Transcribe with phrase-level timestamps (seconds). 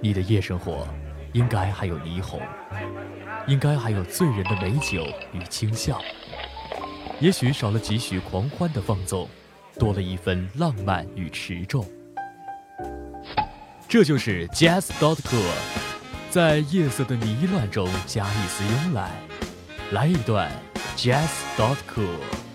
[0.00, 0.86] 你的夜生活
[1.32, 2.40] 应该还有霓虹，
[3.46, 6.00] 应该还有醉人的美酒与轻笑，
[7.20, 9.28] 也许少了几许狂欢的放纵，
[9.78, 11.84] 多了一分浪漫与持重。
[13.88, 15.42] 这就是 Jazz dot cool，
[16.30, 19.10] 在夜色的迷乱中加一丝慵懒，
[19.92, 20.50] 来一段
[20.96, 22.47] Jazz dot cool。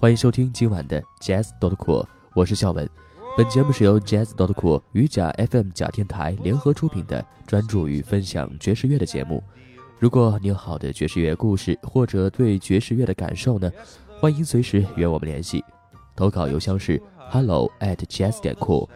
[0.00, 2.88] 欢迎收听今晚的 Jazz dot cool，我是孝文。
[3.36, 9.44] 本节目是由 Jazz dot cool 与假 FM 假电台联合出品的，专注于分享爵士乐的节目。
[9.98, 13.70] 如果你有好的爵士乐故事或者对爵士乐的感受呢，
[14.18, 15.62] 欢迎随时与我们联系。
[16.16, 18.88] 投稿邮箱是 hello at jazz 点 cool，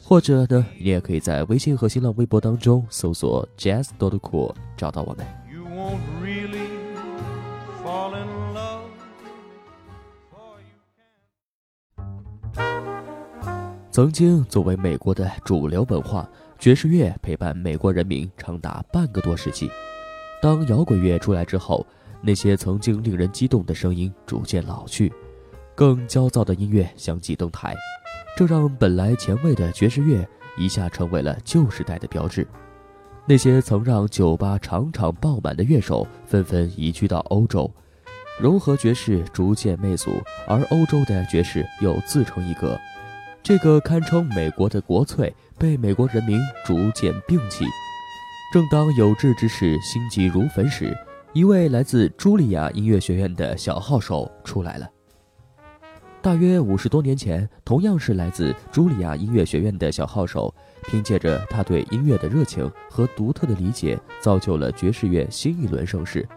[0.00, 5.26] 或者呢，你也可以在微信和新浪微博当中搜索 Jazz dot cool 找到我们。
[13.92, 16.26] 曾经作为美国的主流文化，
[16.58, 19.70] 爵士乐陪伴美国人民长达半个多世纪。
[20.40, 21.86] 当摇滚乐出来之后，
[22.22, 25.12] 那些曾经令人激动的声音逐渐老去，
[25.74, 27.76] 更焦躁的音乐相继登台，
[28.34, 32.48] 这让本来前卫的爵士乐一下成为了旧时代的标志。
[33.26, 37.70] 那些曾让酒吧场场爆满的乐手纷纷移居到欧洲，
[38.40, 40.12] 融合爵士逐渐媚俗，
[40.48, 42.80] 而欧洲的爵士又自成一格。
[43.44, 47.64] 这个堪称美国的国粹被美国人民逐渐摒弃。
[48.52, 50.96] 正当有志之士心急如焚时，
[51.32, 54.88] 一位来自茱莉亚音乐学院的小号手出来了。
[56.20, 66.28] 大约五十多年前，同样是来自茱莉亚音乐学院的小号手，凭借着他对音乐的热情和独特的理解，造就了爵士乐新一轮盛世。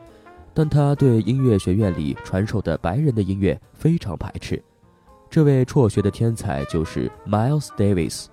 [0.55, 4.59] 但他对音乐学院里传授的白人的音乐非常排斥。
[5.29, 8.27] 这位辍学的天才就是 Miles Davis，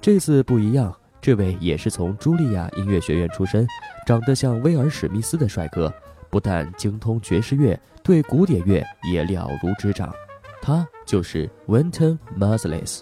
[0.00, 3.66] 这次不一样，这位也是从茱莉亚音乐学院出身，
[4.06, 5.92] 长得像威尔史密斯的帅哥，
[6.30, 8.82] 不但精通爵士乐，对古典乐
[9.12, 10.14] 也了如指掌。
[10.62, 13.00] 他就是 Wynton Marsalis。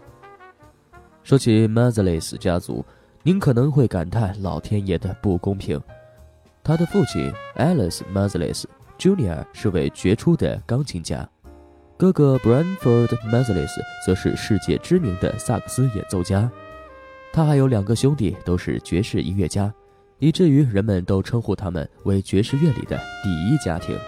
[1.23, 2.85] 说起 Marsalis 家族，
[3.23, 5.81] 您可能会感叹老天爷的不公平。
[6.65, 8.65] 他的父亲 Alice Marsalis
[8.99, 9.45] Jr.
[9.53, 11.29] 是位杰出的钢琴家。
[11.99, 13.73] 哥哥 Branford Marsalis
[14.07, 16.49] 则是世界知名的萨克斯演奏家，
[17.33, 19.75] 他还有两个兄弟都是爵士音乐家，
[20.21, 23.99] 以至于人们都称呼他们为爵士乐里的第一家庭。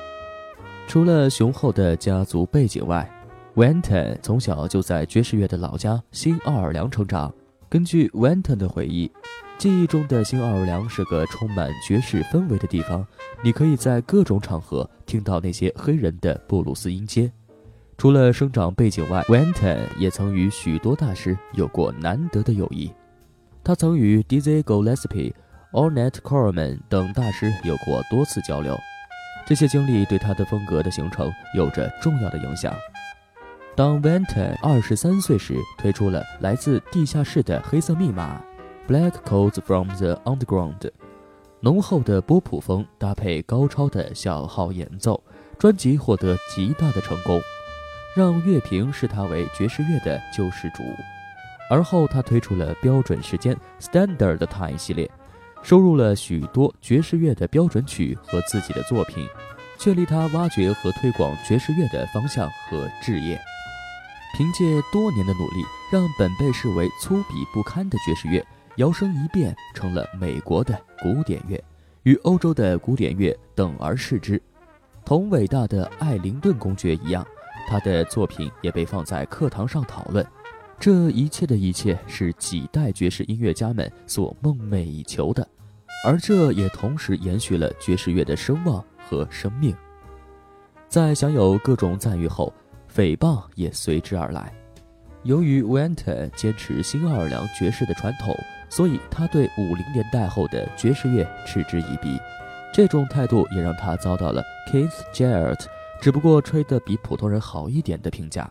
[0.86, 3.10] 除了雄厚的家族背景外
[3.56, 7.34] ，Wynton 从小就在爵士乐的老家新奥尔良成长。
[7.68, 9.10] 根据 Wynton 的回忆，
[9.58, 13.04] 记忆中的新奥尔良是个充满爵士氛围的地方，
[13.42, 17.28] 你可以在各种场合听到那些黑人的布鲁斯音阶。
[18.00, 22.90] 除了生长背景外，Wynton 也曾与许多大师有过难得的友谊。
[23.62, 25.34] 他曾与 Dizzy Gillespie、
[25.72, 28.74] Ornette Coleman 等大师有过多次交流，
[29.46, 32.74] 这些经历对他的风格的形成有着重要的影响。
[33.76, 38.40] 当 Wynton 二十三岁时，推出了来自地下室的黑色密码
[38.90, 40.78] 《Black Codes from the Underground》，
[41.60, 45.22] 浓厚的波普风搭配高超的小号演奏，
[45.58, 47.38] 专辑获得极大的成功。
[48.14, 50.82] 让乐评视他为爵士乐的救世主。
[51.70, 55.08] 而后，他推出了标准时间 （Standard Time） 系列，
[55.62, 59.28] 收录了许多爵士乐的标准曲和自己的作品，
[59.78, 63.40] 确立他挖掘和推广爵士乐的方向和志业。
[64.36, 68.44] 凭借多年的努力，让本被视为粗鄙不堪的爵士乐
[68.76, 71.62] 摇身一变成了美国的古典乐，
[72.02, 74.42] 与欧洲的古典乐等而视之。
[75.04, 77.24] 同伟大的艾灵顿公爵一样。
[77.68, 80.26] 他的作品也被放在课堂上讨论，
[80.78, 85.46] 这一切的一切是几代爵士音乐家们所梦寐以求的，
[86.04, 89.74] 而这也同时延续了爵士乐的声望和生命。
[90.88, 92.52] 在享有各种赞誉后，
[92.94, 94.52] 诽谤也随之而来。
[95.22, 98.34] 由于 Wynton 坚持新奥尔良爵士的传统，
[98.68, 102.18] 所以他对五零年代后的爵士乐嗤之以鼻，
[102.72, 104.42] 这种态度也让他遭到了
[104.72, 105.66] Keith Jarrett。
[106.00, 108.50] 只不过吹得比普通人好一点的评价，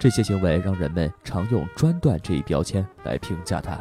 [0.00, 3.78] 这些行为让人们常用“专断”这一标签来评价他。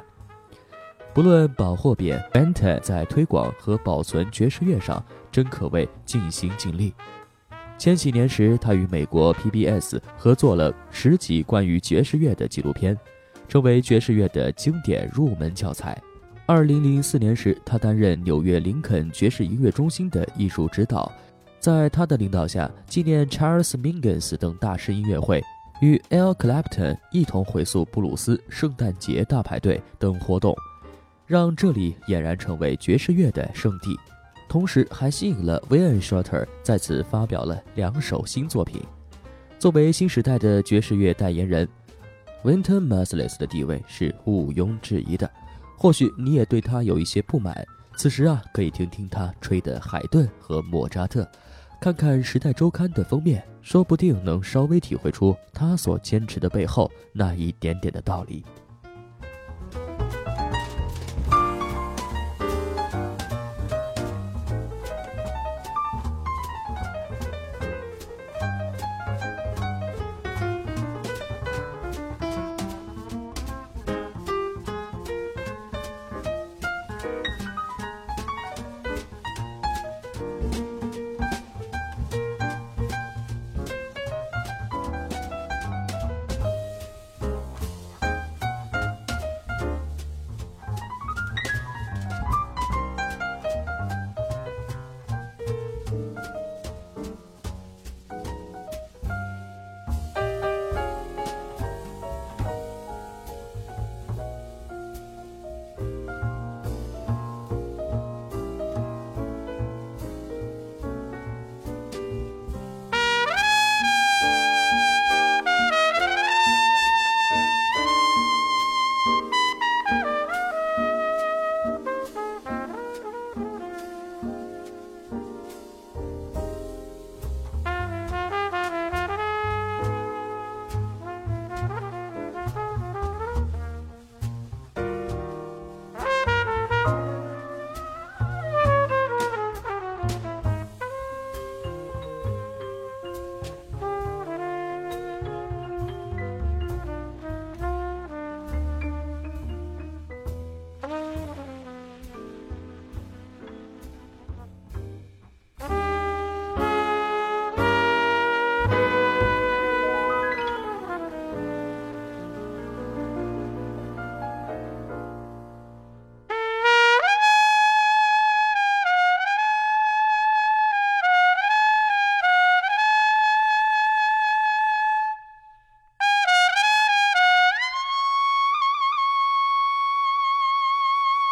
[1.13, 6.93] 不论保或贬，Benton 在推广和保存爵士乐上真可谓尽心尽力。
[7.77, 12.97] 千禧年时，他与美国 PBS 合作了十集关于爵士乐的纪录片，
[13.47, 15.97] 成为爵士乐的经典入门教材。
[16.45, 21.11] 二零零四年时，他担任纽约林肯爵士音乐中心的艺术指导，
[21.59, 25.43] 在他的领导下，纪念 Charles Mingus 等大师音乐会，
[25.81, 26.31] 与 L.
[26.31, 30.55] Clapton 一同回溯布鲁斯圣诞节大排队等活动，
[31.25, 33.97] 让这里俨然成为爵士乐的圣地。
[34.47, 38.81] 同时，还吸引了 v i a n Shorter 在此发表了两首新作品。
[39.59, 41.67] 作为新时代的爵士乐代言人
[42.43, 45.29] ，Winter Marsalis 的地位是毋庸置疑的。
[45.75, 47.65] 或许你也对他有一些不满，
[47.97, 51.29] 此时啊，可以听听他吹的海顿和莫扎特，
[51.79, 58.43] 看看《时代周刊》的封面，说不定能稍微体会出他所坚持的背后那一点点的道理。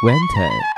[0.05, 0.74] Winter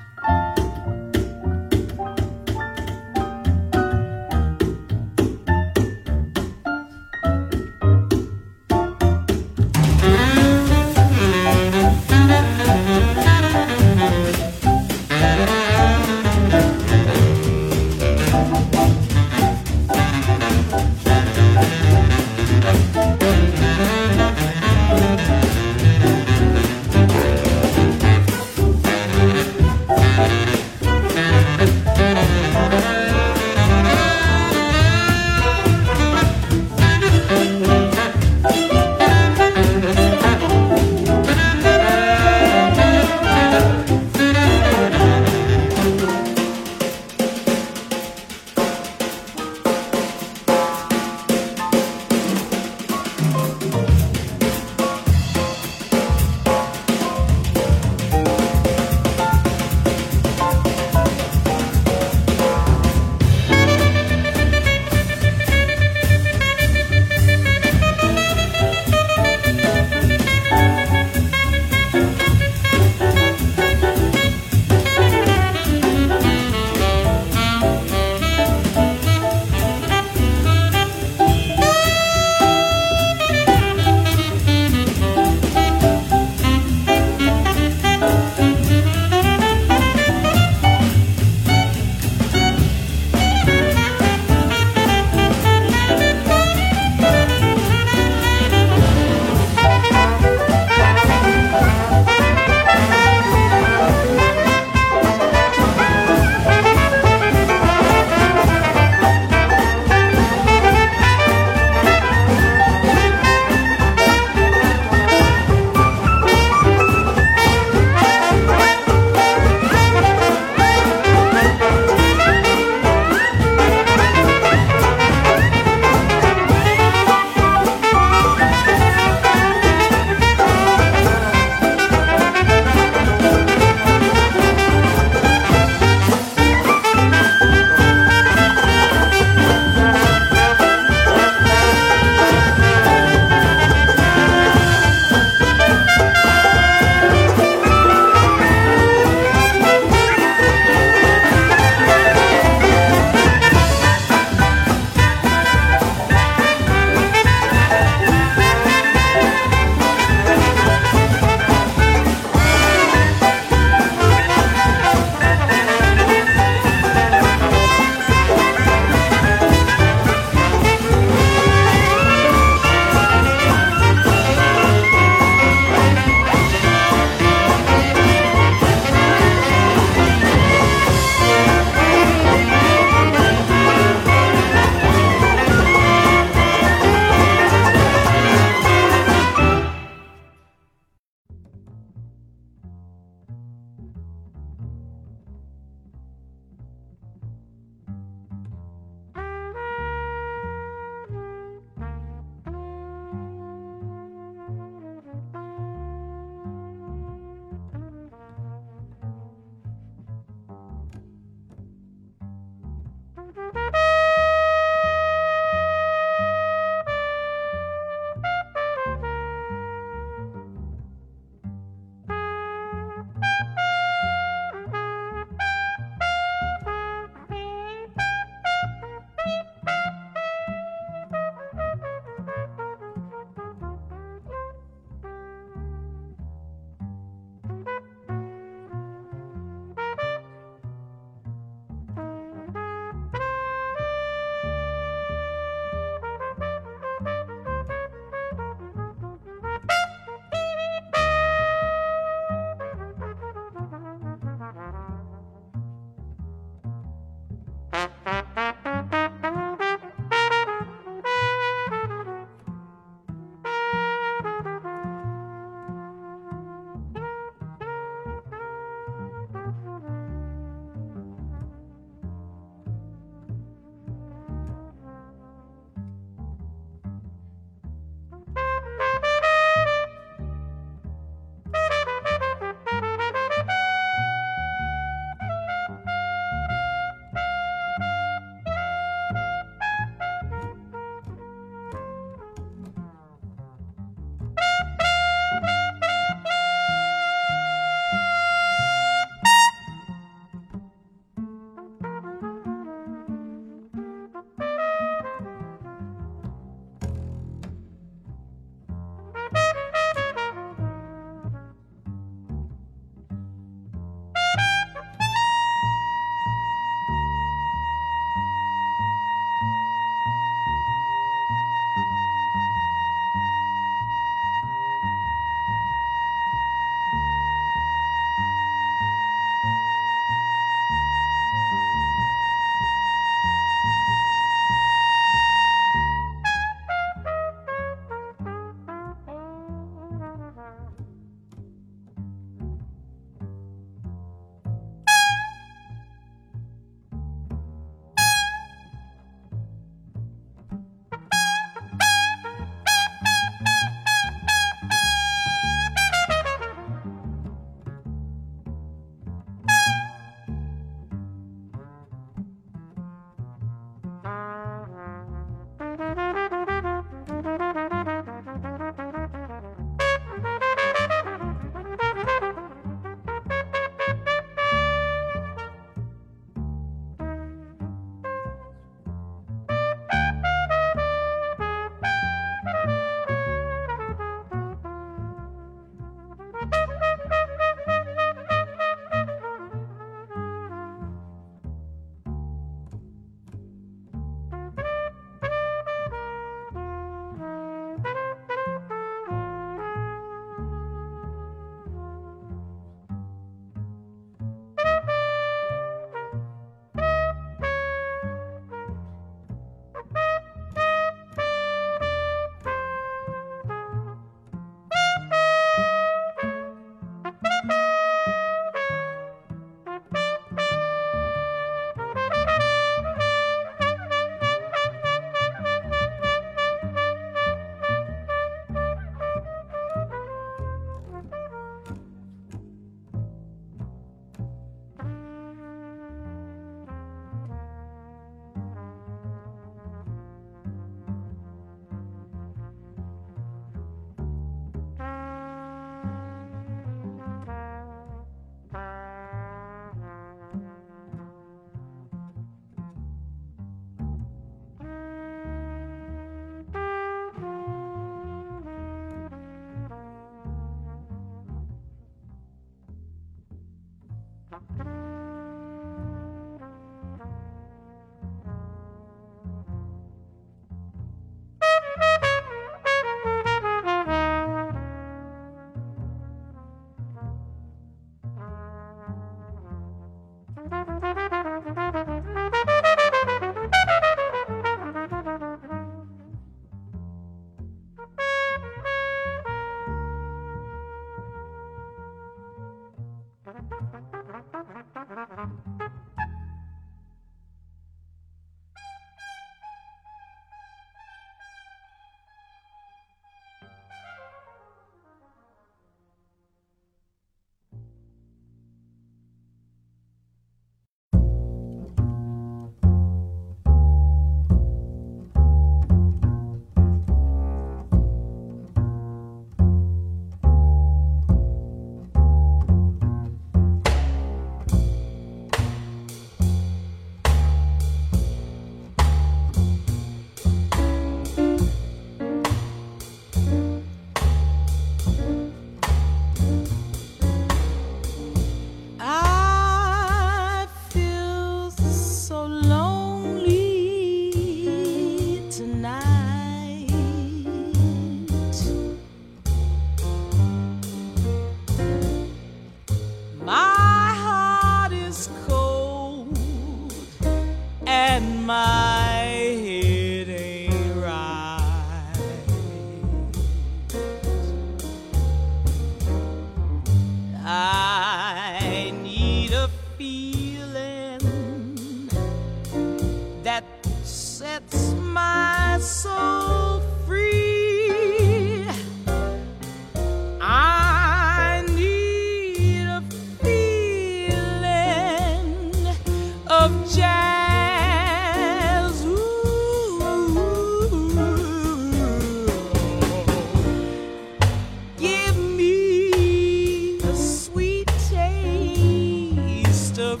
[599.92, 600.00] of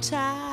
[0.00, 0.50] time.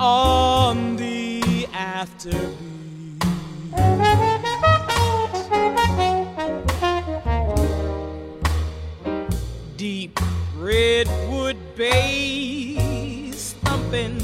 [0.00, 1.40] on the
[1.72, 2.72] afterbeat.
[9.76, 10.20] deep
[10.56, 14.21] redwood bass thumping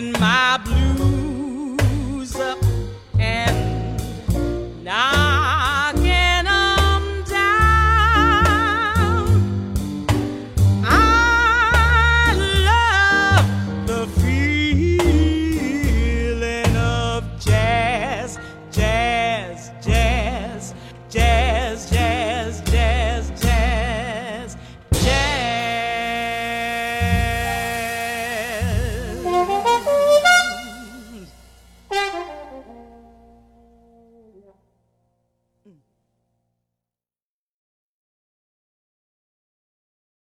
[0.00, 0.49] in my